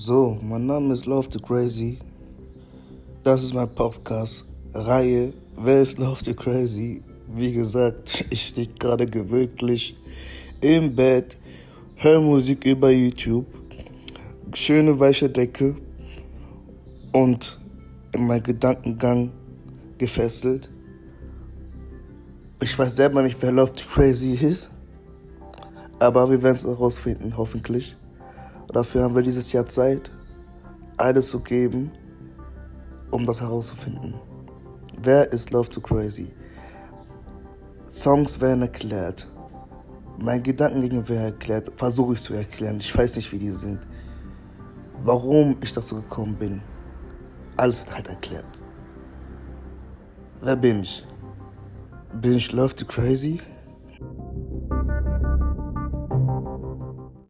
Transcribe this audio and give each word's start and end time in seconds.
So, 0.00 0.38
mein 0.40 0.64
Name 0.64 0.94
ist 0.94 1.06
Love 1.06 1.28
to 1.28 1.40
Crazy. 1.40 1.98
Das 3.24 3.42
ist 3.42 3.52
mein 3.52 3.68
Podcast. 3.74 4.44
Reihe 4.72 5.32
Wer 5.56 5.82
ist 5.82 5.98
Love 5.98 6.22
to 6.22 6.34
Crazy? 6.34 7.02
Wie 7.26 7.52
gesagt, 7.52 8.24
ich 8.30 8.46
stehe 8.46 8.68
gerade 8.78 9.06
gewöhnlich 9.06 9.96
im 10.60 10.94
Bett, 10.94 11.36
höre 11.96 12.20
Musik 12.20 12.64
über 12.64 12.90
YouTube, 12.92 13.46
schöne 14.54 14.96
weiche 15.00 15.28
Decke 15.28 15.74
und 17.12 17.58
in 18.12 18.24
meinen 18.24 18.44
Gedankengang 18.44 19.32
gefesselt. 19.98 20.70
Ich 22.62 22.78
weiß 22.78 22.94
selber 22.94 23.20
nicht, 23.24 23.42
wer 23.42 23.50
Love 23.50 23.72
to 23.72 23.84
Crazy 23.88 24.34
ist, 24.34 24.70
aber 25.98 26.30
wir 26.30 26.40
werden 26.40 26.54
es 26.54 26.62
herausfinden, 26.62 27.36
hoffentlich. 27.36 27.96
Dafür 28.72 29.04
haben 29.04 29.14
wir 29.14 29.22
dieses 29.22 29.50
Jahr 29.52 29.66
Zeit, 29.66 30.10
alles 30.98 31.28
zu 31.28 31.40
geben, 31.40 31.90
um 33.10 33.24
das 33.24 33.40
herauszufinden. 33.40 34.14
Wer 35.02 35.32
ist 35.32 35.50
Love 35.50 35.68
to 35.70 35.80
Crazy? 35.80 36.32
Songs 37.88 38.40
werden 38.40 38.62
erklärt. 38.62 39.26
Mein 40.18 40.42
Gedankengänge 40.42 41.08
werden 41.08 41.32
erklärt, 41.32 41.72
versuche 41.76 42.14
ich 42.14 42.20
zu 42.20 42.34
erklären. 42.34 42.78
Ich 42.80 42.96
weiß 42.96 43.16
nicht, 43.16 43.32
wie 43.32 43.38
die 43.38 43.52
sind. 43.52 43.80
Warum 45.00 45.56
ich 45.62 45.72
dazu 45.72 45.96
gekommen 45.96 46.34
bin. 46.36 46.60
Alles 47.56 47.84
wird 47.84 47.94
halt 47.94 48.08
erklärt. 48.08 48.44
Wer 50.40 50.56
bin 50.56 50.82
ich? 50.82 51.06
Bin 52.20 52.34
ich 52.34 52.52
Love 52.52 52.74
to 52.74 52.84
Crazy? 52.84 53.40